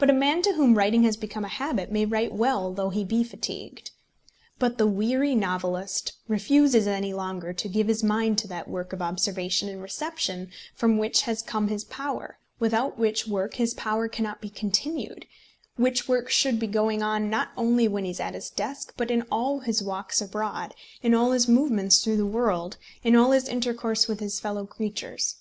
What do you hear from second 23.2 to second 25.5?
his intercourse with his fellow creatures.